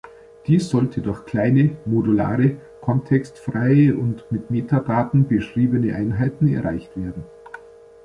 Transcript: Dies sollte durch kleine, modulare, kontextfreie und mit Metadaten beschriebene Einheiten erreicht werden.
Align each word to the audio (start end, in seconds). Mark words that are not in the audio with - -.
Dies 0.47 0.69
sollte 0.69 0.99
durch 1.01 1.25
kleine, 1.25 1.77
modulare, 1.85 2.57
kontextfreie 2.81 3.95
und 3.95 4.25
mit 4.31 4.49
Metadaten 4.49 5.27
beschriebene 5.27 5.93
Einheiten 5.93 6.47
erreicht 6.47 6.97
werden. 6.97 7.23